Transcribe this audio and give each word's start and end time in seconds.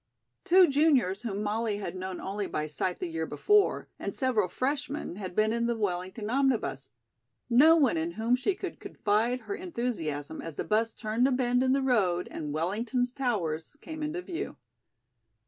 Two 0.45 0.67
juniors 0.67 1.21
whom 1.21 1.43
Molly 1.43 1.77
had 1.77 1.95
known 1.95 2.19
only 2.19 2.47
by 2.47 2.65
sight 2.65 2.97
the 2.97 3.07
year 3.07 3.27
before 3.27 3.87
and 3.99 4.15
several 4.15 4.47
freshmen 4.47 5.17
had 5.17 5.35
been 5.35 5.53
in 5.53 5.67
the 5.67 5.75
Wellington 5.77 6.27
omnibus; 6.27 6.89
no 7.51 7.75
one 7.75 7.97
in 7.97 8.13
whom 8.13 8.35
she 8.35 8.55
could 8.55 8.79
confide 8.79 9.41
her 9.41 9.53
enthusiasm 9.53 10.41
as 10.41 10.55
the 10.55 10.63
'bus 10.63 10.95
turned 10.95 11.27
a 11.27 11.31
bend 11.31 11.61
in 11.61 11.73
the 11.73 11.83
road 11.83 12.27
and 12.31 12.51
Wellington's 12.51 13.13
towers 13.13 13.75
came 13.79 14.01
into 14.01 14.23
view. 14.23 14.57